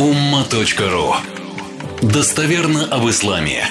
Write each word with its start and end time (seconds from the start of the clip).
umma.ru 0.00 1.12
Достоверно 2.00 2.86
об 2.86 3.06
исламе. 3.10 3.66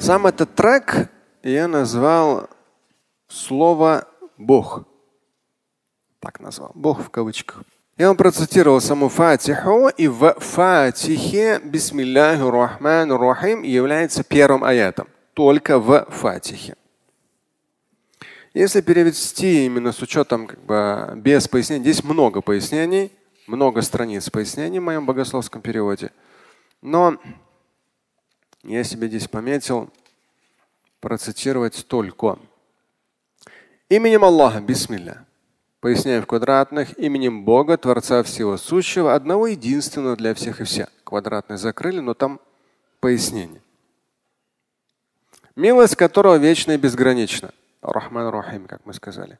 Сам 0.00 0.26
этот 0.26 0.54
трек 0.54 1.10
я 1.42 1.68
назвал 1.68 2.48
слово 3.28 4.08
Бог. 4.38 4.84
Так 6.18 6.40
назвал. 6.40 6.70
Бог 6.74 7.02
в 7.02 7.10
кавычках. 7.10 7.62
Я 7.98 8.08
вам 8.08 8.16
процитировал 8.16 8.80
саму 8.80 9.10
Фатиху, 9.10 9.88
и 9.88 10.08
в 10.08 10.34
Фатихе 10.38 11.60
Бисмилляхи 11.62 12.40
Рахман 12.40 13.12
Рахим 13.12 13.64
является 13.64 14.24
первым 14.24 14.64
аятом. 14.64 15.08
Только 15.34 15.78
в 15.78 16.06
Фатихе. 16.08 16.74
Если 18.54 18.80
перевести 18.80 19.66
именно 19.66 19.92
с 19.92 20.00
учетом 20.00 20.46
как 20.46 20.64
бы 20.64 21.12
без 21.16 21.48
пояснений, 21.48 21.82
здесь 21.82 22.02
много 22.02 22.40
пояснений, 22.40 23.12
много 23.52 23.82
страниц 23.82 24.30
пояснений 24.30 24.78
в 24.78 24.84
моем 24.84 25.04
богословском 25.04 25.60
переводе. 25.60 26.10
Но 26.80 27.18
я 28.62 28.82
себе 28.82 29.08
здесь 29.08 29.28
пометил 29.28 29.90
процитировать 31.00 31.86
только 31.86 32.38
именем 33.88 34.24
Аллаха, 34.24 34.60
бисмилля. 34.60 35.26
Поясняю 35.80 36.22
в 36.22 36.26
квадратных 36.26 36.98
именем 36.98 37.44
Бога, 37.44 37.76
Творца 37.76 38.22
всего 38.22 38.56
сущего, 38.56 39.14
одного 39.14 39.48
единственного 39.48 40.16
для 40.16 40.32
всех 40.34 40.60
и 40.60 40.64
вся. 40.64 40.88
Квадратные 41.04 41.58
закрыли, 41.58 42.00
но 42.00 42.14
там 42.14 42.40
пояснение. 43.00 43.60
Милость 45.56 45.96
которого 45.96 46.36
вечна 46.36 46.72
и 46.72 46.76
безгранична. 46.78 47.52
Рахман 47.82 48.28
Рахим, 48.28 48.66
как 48.66 48.86
мы 48.86 48.94
сказали. 48.94 49.38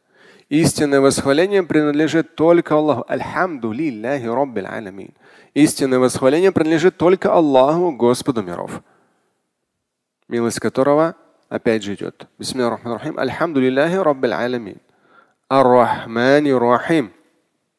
Истинное 0.53 1.01
восхваление 1.01 1.63
принадлежит 1.63 2.35
только 2.35 2.75
Аллаху. 2.75 3.07
Альхамду 3.09 3.73
лилляхи 3.73 4.27
роббил 4.27 4.67
аламин. 4.67 5.15
Истинное 5.55 5.99
восхваление 5.99 6.53
принадлежит 6.53 6.99
только 6.99 7.33
Аллаху, 7.33 7.91
Господу 7.93 8.43
миров. 8.43 8.83
Милость 10.29 10.61
которого 10.61 11.17
опять 11.49 11.83
же 11.83 11.95
идет. 11.95 12.27
Бисмилlah 12.39 12.69
рахман 12.69 13.19
Альхамду 13.19 13.63
лилляхи 13.63 13.95
роббил 13.95 14.35
аламин. 14.35 14.77
Ар-Рахмани 15.49 16.53
Рахим. 16.53 17.15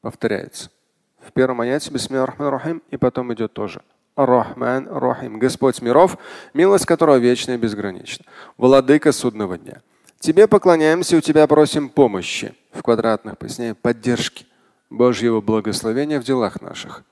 Повторяется. 0.01 0.71
В 1.19 1.31
первом 1.31 1.61
аяте 1.61 1.91
рахман 2.09 2.47
рахим 2.47 2.81
и 2.89 2.97
потом 2.97 3.31
идет 3.35 3.53
тоже. 3.53 3.83
Ар-Рахман 4.17 4.87
Рахим. 4.87 5.37
Господь 5.37 5.79
миров, 5.83 6.17
милость 6.55 6.87
которого 6.87 7.17
вечна 7.17 7.51
и 7.51 7.57
безгранична. 7.57 8.25
Владыка 8.57 9.11
судного 9.11 9.59
дня. 9.59 9.83
Тебе 10.19 10.47
поклоняемся, 10.47 11.17
у 11.17 11.21
тебя 11.21 11.45
просим 11.45 11.87
помощи. 11.87 12.55
В 12.73 12.81
квадратных 12.81 13.37
поясняем 13.37 13.75
поддержки. 13.75 14.45
Божьего 14.89 15.41
благословения 15.41 16.19
в 16.19 16.23
делах 16.23 16.61
наших. 16.61 17.03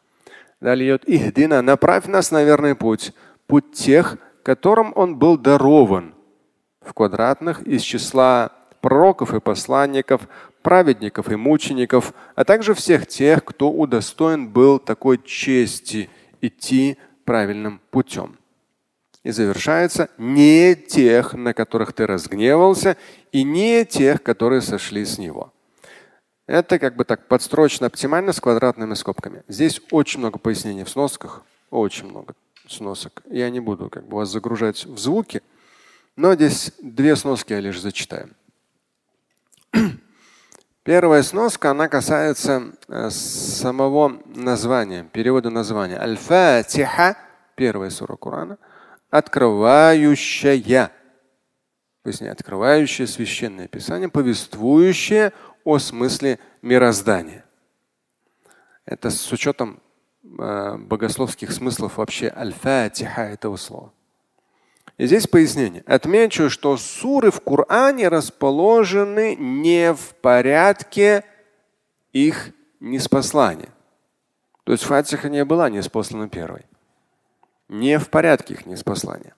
Далее 0.60 0.90
идет 0.90 1.04
Ихдина, 1.08 1.62
направь 1.62 2.06
нас 2.06 2.30
на 2.30 2.44
верный 2.44 2.76
путь. 2.76 3.14
Путь 3.48 3.72
тех, 3.72 4.18
которым 4.44 4.94
он 4.96 5.18
был 5.18 5.38
дарован. 5.38 6.14
В 6.82 6.94
квадратных 6.94 7.64
из 7.64 7.82
числа 7.82 8.52
пророков 8.82 9.34
и 9.34 9.40
посланников, 9.40 10.28
праведников 10.62 11.32
и 11.32 11.36
мучеников, 11.36 12.14
а 12.36 12.44
также 12.44 12.74
всех 12.74 13.08
тех, 13.08 13.44
кто 13.44 13.72
удостоен 13.72 14.50
был 14.50 14.80
такой 14.80 15.20
чести 15.24 16.10
идти 16.42 16.98
правильным 17.26 17.82
путем. 17.90 18.38
И 19.24 19.32
завершается 19.32 20.10
не 20.18 20.76
тех, 20.76 21.34
на 21.34 21.54
которых 21.54 21.94
ты 21.94 22.08
разгневался, 22.08 22.98
и 23.32 23.44
не 23.44 23.86
тех, 23.86 24.24
которые 24.24 24.62
сошли 24.62 25.06
с 25.06 25.18
него. 25.18 25.54
Это 26.48 26.80
как 26.80 26.96
бы 26.96 27.06
так 27.06 27.28
подстрочно 27.28 27.88
оптимально 27.88 28.34
с 28.34 28.42
квадратными 28.42 28.96
скобками. 28.96 29.44
Здесь 29.48 29.80
очень 29.92 30.20
много 30.20 30.40
пояснений 30.40 30.84
в 30.84 30.90
сносках, 30.90 31.44
очень 31.70 32.10
много 32.10 32.34
сносок. 32.68 33.22
Я 33.30 33.50
не 33.50 33.60
буду 33.60 33.90
как 33.90 34.08
бы 34.08 34.18
вас 34.18 34.30
загружать 34.30 34.86
в 34.86 34.98
звуки, 34.98 35.42
но 36.16 36.34
здесь 36.36 36.74
две 36.82 37.16
сноски 37.16 37.54
я 37.54 37.60
лишь 37.60 37.80
зачитаю. 37.80 38.30
Первая 40.84 41.24
сноска, 41.24 41.72
она 41.72 41.88
касается 41.88 42.74
э, 42.88 43.10
самого 43.12 44.20
названия, 44.26 45.04
перевода 45.04 45.50
названия. 45.50 46.00
Аль-Фатиха, 46.00 47.18
первая 47.56 47.92
сура 47.92 48.16
Корана, 48.16 48.58
открывающая. 49.12 50.92
Поясняю, 52.02 52.34
открывающая 52.34 53.06
священное 53.06 53.68
писание, 53.68 54.10
повествующее 54.10 55.34
о 55.64 55.78
смысле 55.78 56.40
мироздания. 56.64 57.46
Это 58.86 59.12
с 59.12 59.32
учетом 59.32 59.80
э, 60.24 60.78
богословских 60.78 61.52
смыслов 61.52 61.98
вообще 61.98 62.34
аль-фатиха 62.36 63.22
этого 63.22 63.58
слова. 63.58 63.94
И 64.98 65.06
здесь 65.06 65.28
пояснение. 65.28 65.84
Отмечу, 65.86 66.50
что 66.50 66.78
суры 66.78 67.30
в 67.30 67.42
Коране 67.42 68.08
расположены 68.08 69.36
не 69.36 69.94
в 69.94 70.16
порядке 70.22 71.24
их 72.14 72.52
неспослания. 72.80 73.70
То 74.64 74.72
есть 74.74 74.84
Фатиха 74.84 75.30
не 75.30 75.44
была 75.46 75.70
неспослана 75.70 76.30
первой. 76.30 76.66
Не 77.72 78.00
в 78.00 78.10
порядке 78.10 78.56
их 78.56 78.66
неспослания. 78.66 79.34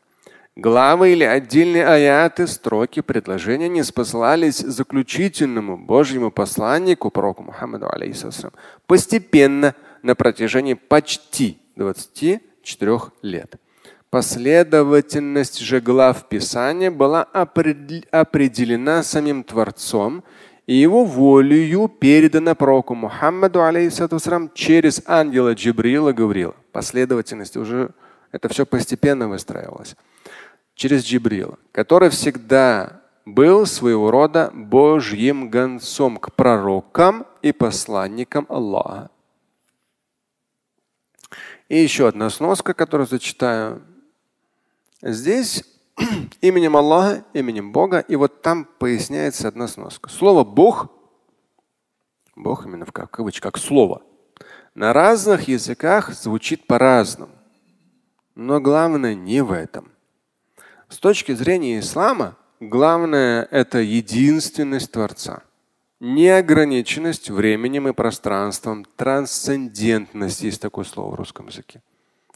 Главы 0.55 1.11
или 1.11 1.23
отдельные 1.23 1.85
аяты, 1.85 2.47
строки, 2.47 3.01
предложения 3.01 3.69
не 3.69 3.83
спосылались 3.83 4.57
заключительному 4.57 5.77
Божьему 5.77 6.31
посланнику, 6.31 7.11
пророку 7.11 7.43
Мухаммаду, 7.43 7.87
алейхиссалам, 7.91 8.53
постепенно 8.87 9.75
на 10.01 10.15
протяжении 10.15 10.73
почти 10.73 11.59
24 11.75 12.99
лет. 13.21 13.55
Последовательность 14.09 15.59
же 15.59 15.79
глав 15.79 16.27
Писания 16.27 16.89
была 16.89 17.21
определена 17.23 19.03
самим 19.03 19.43
Творцом 19.43 20.23
и 20.65 20.73
его 20.73 21.05
волею 21.05 21.87
передана 21.87 22.55
пророку 22.55 22.95
Мухаммаду 22.95 23.63
алейхиссалам 23.63 24.49
через 24.55 25.03
ангела 25.05 25.53
Джибрила 25.53 26.13
Гаврила. 26.13 26.55
Последовательность 26.71 27.57
уже 27.57 27.91
это 28.33 28.49
все 28.49 28.65
постепенно 28.65 29.29
выстраивалось. 29.29 29.95
Через 30.73 31.05
Джибрила, 31.05 31.59
который 31.71 32.09
всегда 32.09 33.03
был 33.25 33.65
своего 33.67 34.11
рода 34.11 34.49
Божьим 34.53 35.49
гонцом 35.49 36.17
к 36.17 36.33
пророкам 36.33 37.25
и 37.43 37.51
посланникам 37.51 38.47
Аллаха. 38.49 39.11
И 41.69 41.77
еще 41.77 42.07
одна 42.07 42.29
сноска, 42.29 42.73
которую 42.73 43.07
зачитаю. 43.07 43.83
Здесь 45.01 45.63
именем 46.41 46.75
Аллаха, 46.75 47.23
именем 47.33 47.71
Бога, 47.71 47.99
и 47.99 48.15
вот 48.15 48.41
там 48.41 48.65
поясняется 48.65 49.47
одна 49.47 49.67
сноска. 49.67 50.09
Слово 50.09 50.43
Бог, 50.43 50.87
Бог 52.35 52.65
именно 52.65 52.85
в 52.85 52.91
кавычках, 52.91 53.57
слово, 53.57 54.01
на 54.73 54.91
разных 54.91 55.47
языках 55.47 56.11
звучит 56.13 56.65
по-разному. 56.65 57.42
Но 58.35 58.59
главное 58.59 59.15
не 59.15 59.41
в 59.41 59.51
этом. 59.51 59.91
С 60.89 60.97
точки 60.97 61.33
зрения 61.33 61.79
ислама, 61.79 62.35
главное 62.59 63.47
это 63.51 63.79
единственность 63.79 64.91
Творца. 64.91 65.43
Неограниченность 65.99 67.29
временем 67.29 67.87
и 67.87 67.93
пространством, 67.93 68.85
трансцендентность, 68.95 70.41
есть 70.41 70.61
такое 70.61 70.85
слово 70.85 71.11
в 71.11 71.15
русском 71.15 71.47
языке. 71.47 71.81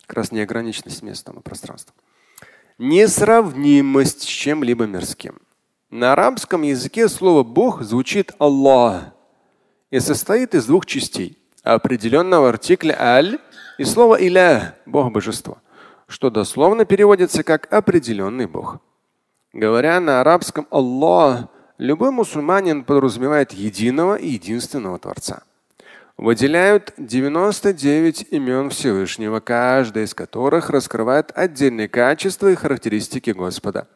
Как 0.06 0.18
раз 0.18 0.31
неограниченность 0.31 1.03
местом 1.03 1.40
и 1.40 1.41
пространством 1.41 1.96
несравнимость 2.78 4.22
с 4.22 4.25
чем-либо 4.25 4.85
мирским. 4.85 5.40
На 5.90 6.14
арабском 6.14 6.62
языке 6.62 7.08
слово 7.08 7.44
Бог 7.44 7.81
звучит 7.81 8.34
Аллах 8.40 9.06
и 9.90 10.00
состоит 10.00 10.53
из 10.53 10.66
двух 10.66 10.85
частей. 10.85 11.38
Определенного 11.64 12.50
артикля 12.50 12.96
аль 13.00 13.40
и 13.78 13.84
слова 13.84 14.22
илях– 14.22 14.73
Бог 14.85 15.11
божество, 15.11 15.58
что 16.08 16.30
дословно 16.30 16.86
переводится 16.86 17.44
как 17.44 17.72
определенный 17.72 18.48
Бог. 18.48 18.80
Говоря 19.54 20.00
на 20.00 20.22
арабском 20.22 20.68
Аллах, 20.70 21.48
любой 21.78 22.12
мусульманин 22.12 22.84
подразумевает 22.84 23.54
единого 23.54 24.16
и 24.16 24.30
единственного 24.30 25.00
Творца 25.00 25.44
выделяют 26.18 26.94
99 26.98 28.28
имен 28.32 28.70
Всевышнего, 28.72 29.40
каждая 29.40 30.04
из 30.04 30.14
которых 30.14 30.70
раскрывает 30.70 31.32
отдельные 31.36 31.88
качества 31.88 32.48
и 32.52 32.56
характеристики 32.56 33.30
Господа. 33.30 33.88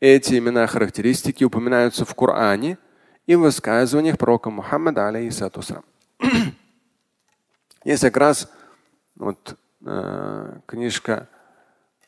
Эти 0.00 0.38
имена 0.38 0.66
характеристики 0.66 1.44
упоминаются 1.44 2.04
в 2.04 2.14
Коране 2.14 2.78
и 3.26 3.34
в 3.34 3.40
высказываниях 3.40 4.16
пророка 4.16 4.48
Мухаммада, 4.50 5.08
алейхиссату 5.08 5.62
Есть 7.84 8.02
как 8.02 8.16
раз 8.16 8.50
вот, 9.16 9.56
э, 9.84 10.60
книжка 10.66 11.28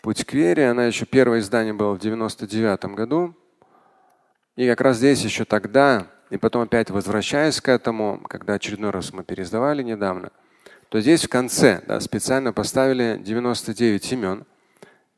«Путь 0.02 0.24
к 0.24 0.32
вере», 0.32 0.70
она 0.70 0.86
еще 0.86 1.06
первое 1.06 1.40
издание 1.40 1.72
было 1.72 1.94
в 1.94 1.98
99 1.98 2.84
году. 2.94 3.34
И 4.56 4.66
как 4.66 4.80
раз 4.80 4.96
здесь 4.96 5.22
еще 5.22 5.44
тогда 5.44 6.08
и 6.30 6.36
потом 6.36 6.62
опять 6.62 6.90
возвращаясь 6.90 7.60
к 7.60 7.68
этому, 7.68 8.20
когда 8.28 8.54
очередной 8.54 8.90
раз 8.90 9.12
мы 9.12 9.24
пересдавали 9.24 9.82
недавно, 9.82 10.30
то 10.88 11.00
здесь 11.00 11.24
в 11.24 11.28
конце 11.28 11.82
да, 11.86 12.00
специально 12.00 12.52
поставили 12.52 13.20
99 13.22 14.12
имен. 14.12 14.46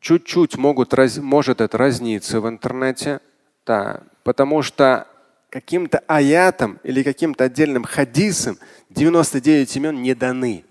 Чуть-чуть 0.00 0.56
могут, 0.56 0.92
раз, 0.94 1.18
может 1.18 1.60
это 1.60 1.78
разниться 1.78 2.40
в 2.40 2.48
интернете, 2.48 3.20
да, 3.64 4.02
потому 4.24 4.62
что 4.62 5.06
каким-то 5.48 6.02
аятом 6.08 6.80
или 6.82 7.02
каким-то 7.02 7.44
отдельным 7.44 7.84
хадисом 7.84 8.58
99 8.90 9.76
имен 9.76 10.02
не 10.02 10.14
даны. 10.14 10.64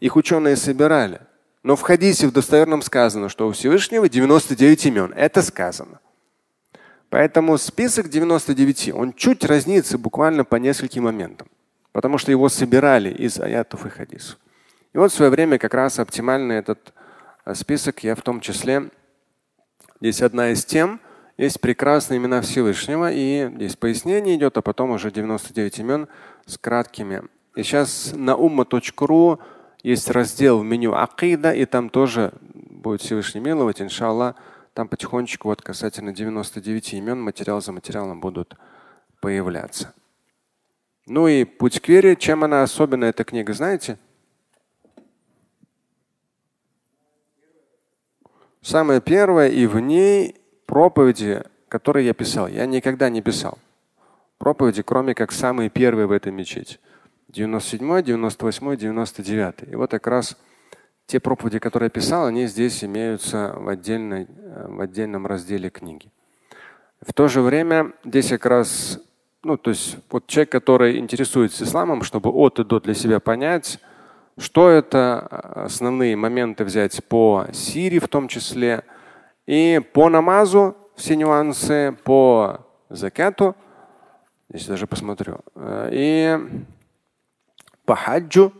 Их 0.00 0.14
ученые 0.16 0.56
собирали. 0.56 1.20
Но 1.62 1.76
в 1.76 1.82
хадисе 1.82 2.28
в 2.28 2.32
достоверном 2.32 2.82
сказано, 2.82 3.28
что 3.28 3.48
у 3.48 3.52
Всевышнего 3.52 4.08
99 4.08 4.86
имен. 4.86 5.12
Это 5.16 5.42
сказано. 5.42 6.00
Поэтому 7.10 7.56
список 7.56 8.08
99, 8.10 8.92
он 8.94 9.12
чуть 9.14 9.44
разнится 9.44 9.96
буквально 9.96 10.44
по 10.44 10.56
нескольким 10.56 11.04
моментам, 11.04 11.48
потому 11.92 12.18
что 12.18 12.30
его 12.30 12.48
собирали 12.48 13.10
из 13.10 13.40
аятов 13.40 13.86
и 13.86 13.88
хадисов. 13.88 14.38
И 14.92 14.98
вот 14.98 15.10
в 15.10 15.14
свое 15.14 15.30
время 15.30 15.58
как 15.58 15.74
раз 15.74 15.98
оптимальный 15.98 16.56
этот 16.56 16.92
э, 17.44 17.54
список 17.54 18.04
я 18.04 18.14
в 18.14 18.20
том 18.22 18.40
числе. 18.40 18.90
Здесь 20.00 20.22
одна 20.22 20.50
из 20.50 20.64
тем, 20.64 21.00
есть 21.38 21.60
прекрасные 21.60 22.18
имена 22.18 22.42
Всевышнего, 22.42 23.10
и 23.10 23.50
здесь 23.54 23.76
пояснение 23.76 24.36
идет, 24.36 24.56
а 24.58 24.62
потом 24.62 24.90
уже 24.90 25.10
99 25.10 25.78
имен 25.78 26.08
с 26.46 26.58
краткими. 26.58 27.22
И 27.54 27.62
сейчас 27.62 28.12
на 28.14 28.32
umma.ru 28.32 29.38
есть 29.82 30.10
раздел 30.10 30.58
в 30.58 30.64
меню 30.64 30.94
Акида, 30.94 31.52
и 31.52 31.64
там 31.64 31.88
тоже 31.88 32.32
будет 32.42 33.00
Всевышний 33.00 33.40
миловать, 33.40 33.80
иншаллах. 33.80 34.36
Там 34.74 34.88
потихонечку 34.88 35.48
вот 35.48 35.62
касательно 35.62 36.12
99 36.12 36.94
имен 36.94 37.20
материал 37.20 37.60
за 37.60 37.72
материалом 37.72 38.20
будут 38.20 38.54
появляться. 39.20 39.94
Ну 41.06 41.26
и 41.26 41.44
путь 41.44 41.80
к 41.80 41.88
вере, 41.88 42.16
чем 42.16 42.44
она 42.44 42.62
особенна, 42.62 43.06
эта 43.06 43.24
книга, 43.24 43.52
знаете? 43.52 43.98
Самое 48.60 49.00
первое, 49.00 49.48
и 49.48 49.66
в 49.66 49.80
ней 49.80 50.36
проповеди, 50.66 51.42
которые 51.68 52.06
я 52.06 52.14
писал. 52.14 52.48
Я 52.48 52.66
никогда 52.66 53.08
не 53.08 53.22
писал 53.22 53.58
проповеди, 54.38 54.82
кроме 54.82 55.14
как 55.14 55.32
самые 55.32 55.68
первые 55.68 56.06
в 56.06 56.12
этой 56.12 56.32
мечети. 56.32 56.78
97, 57.28 58.02
98, 58.02 58.76
99. 58.76 59.54
И 59.70 59.76
вот 59.76 59.90
как 59.90 60.06
раз 60.06 60.36
те 61.06 61.20
проповеди, 61.20 61.58
которые 61.58 61.86
я 61.86 61.90
писал, 61.90 62.26
они 62.26 62.46
здесь 62.46 62.82
имеются 62.84 63.54
в, 63.56 63.68
отдельной, 63.68 64.26
э, 64.28 64.66
в 64.68 64.80
отдельном 64.80 65.26
разделе 65.26 65.70
книги. 65.70 66.10
В 67.00 67.12
то 67.12 67.28
же 67.28 67.40
время 67.40 67.92
здесь 68.04 68.28
как 68.28 68.46
раз, 68.46 69.00
ну, 69.42 69.56
то 69.56 69.70
есть 69.70 69.96
вот 70.10 70.26
человек, 70.26 70.50
который 70.50 70.98
интересуется 70.98 71.64
исламом, 71.64 72.02
чтобы 72.02 72.30
от 72.30 72.58
и 72.58 72.64
до 72.64 72.80
для 72.80 72.94
себя 72.94 73.20
понять, 73.20 73.78
что 74.38 74.68
это, 74.68 75.28
э, 75.30 75.62
основные 75.64 76.16
моменты 76.16 76.64
взять 76.64 77.02
по 77.04 77.46
Сири 77.52 77.98
в 77.98 78.08
том 78.08 78.28
числе, 78.28 78.84
и 79.46 79.80
по 79.92 80.08
намазу 80.08 80.76
все 80.94 81.16
нюансы, 81.16 81.96
по 82.04 82.66
закату, 82.88 83.54
здесь 84.48 84.66
даже 84.66 84.86
посмотрю, 84.86 85.40
э, 85.54 85.90
и 85.92 86.38
по 87.88 87.96
хаджу. 87.96 88.52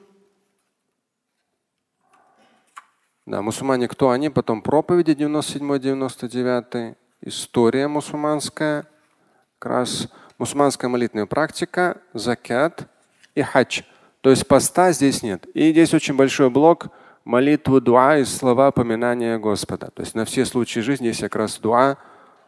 Да, 3.27 3.43
мусульмане 3.43 3.87
кто 3.87 4.09
они? 4.09 4.31
Потом 4.31 4.63
проповеди 4.63 5.11
97-99, 5.11 6.97
история 7.21 7.89
мусульманская, 7.89 8.87
как 9.59 9.71
раз 9.71 10.09
мусульманская 10.39 10.89
молитвенная 10.89 11.27
практика, 11.27 12.01
закят 12.15 12.89
и 13.35 13.43
хадж. 13.43 13.83
То 14.23 14.31
есть 14.31 14.49
поста 14.49 14.93
здесь 14.93 15.23
нет. 15.23 15.45
И 15.53 15.73
здесь 15.73 15.93
очень 15.93 16.17
большой 16.17 16.49
блок 16.49 16.87
молитвы, 17.27 17.83
дуа 17.83 18.17
и 18.17 18.25
слова 18.25 18.71
поминания 18.71 19.37
Господа. 19.37 19.91
То 19.91 20.01
есть 20.01 20.15
на 20.15 20.25
все 20.25 20.47
случаи 20.47 20.81
жизни 20.81 21.09
есть 21.09 21.21
как 21.21 21.37
раз 21.37 21.59
дуа, 21.59 21.99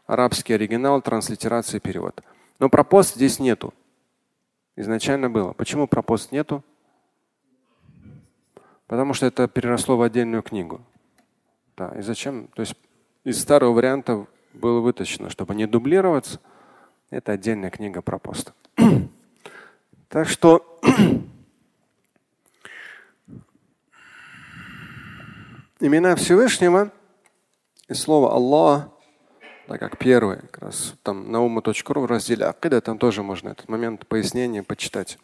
арабский 0.06 0.54
оригинал, 0.54 1.02
транслитерация 1.02 1.78
перевод. 1.78 2.22
Но 2.58 2.70
про 2.70 2.84
пост 2.84 3.16
здесь 3.16 3.38
нету. 3.38 3.74
Изначально 4.76 5.28
было. 5.28 5.52
Почему 5.52 5.86
про 5.86 6.00
пост 6.00 6.32
нету? 6.32 6.64
Потому 8.90 9.14
что 9.14 9.26
это 9.26 9.46
переросло 9.46 9.96
в 9.96 10.02
отдельную 10.02 10.42
книгу. 10.42 10.80
Да, 11.76 11.92
и 11.96 12.02
зачем? 12.02 12.48
То 12.48 12.62
есть 12.62 12.74
из 13.22 13.40
старого 13.40 13.72
варианта 13.72 14.26
было 14.52 14.80
вытащено, 14.80 15.30
чтобы 15.30 15.54
не 15.54 15.68
дублироваться. 15.68 16.40
Это 17.10 17.30
отдельная 17.30 17.70
книга 17.70 18.02
про 18.02 18.18
пост. 18.18 18.52
так 20.08 20.28
что 20.28 20.80
имена 25.78 26.16
Всевышнего 26.16 26.90
и 27.86 27.94
слово 27.94 28.34
Аллах, 28.34 28.88
так 29.68 29.78
как 29.78 29.98
первое, 29.98 30.38
как 30.38 30.58
раз 30.62 30.94
там 31.04 31.30
на 31.30 31.40
ума.ру 31.40 32.00
в 32.00 32.06
разделе 32.06 32.44
Акида, 32.44 32.80
там 32.80 32.98
тоже 32.98 33.22
можно 33.22 33.50
этот 33.50 33.68
момент 33.68 34.08
пояснения 34.08 34.64
почитать. 34.64 35.16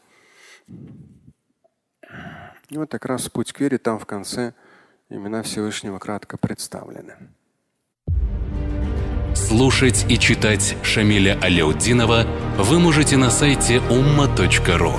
И 2.71 2.79
вот 2.79 2.91
как 2.91 3.07
раз 3.07 3.29
путь 3.29 3.53
к 3.53 3.61
вере, 3.61 3.79
там 3.79 3.99
в 3.99 4.07
конце 4.07 4.53
имена 5.09 5.43
Всевышнего 5.43 5.99
кратко 5.99 6.37
представлены. 6.37 7.15
Слушать 9.35 10.07
и 10.09 10.19
читать 10.19 10.77
Шамиля 10.83 11.39
Аляутдинова 11.41 12.27
вы 12.59 12.81
можете 12.81 13.17
на 13.17 13.31
сайте 13.31 13.77
umma.ru. 13.77 14.95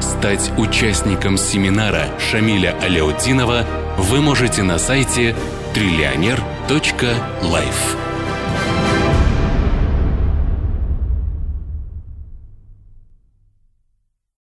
Стать 0.00 0.50
участником 0.58 1.36
семинара 1.36 2.08
Шамиля 2.18 2.76
Аляутдинова 2.80 3.64
вы 3.98 4.20
можете 4.20 4.62
на 4.62 4.78
сайте 4.78 5.36
триллионер.life. 5.74 8.07